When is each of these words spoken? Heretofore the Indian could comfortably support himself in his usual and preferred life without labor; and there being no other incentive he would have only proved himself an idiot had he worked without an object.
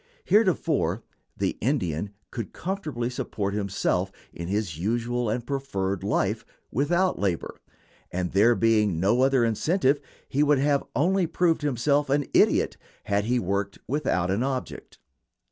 Heretofore 0.25 1.03
the 1.37 1.59
Indian 1.61 2.11
could 2.31 2.53
comfortably 2.53 3.07
support 3.07 3.53
himself 3.53 4.11
in 4.33 4.47
his 4.47 4.79
usual 4.79 5.29
and 5.29 5.45
preferred 5.45 6.03
life 6.03 6.43
without 6.71 7.19
labor; 7.19 7.61
and 8.11 8.31
there 8.31 8.55
being 8.55 8.99
no 8.99 9.21
other 9.21 9.45
incentive 9.45 10.01
he 10.27 10.41
would 10.41 10.57
have 10.57 10.83
only 10.95 11.27
proved 11.27 11.61
himself 11.61 12.09
an 12.09 12.25
idiot 12.33 12.77
had 13.03 13.25
he 13.25 13.37
worked 13.37 13.77
without 13.87 14.31
an 14.31 14.41
object. 14.41 14.97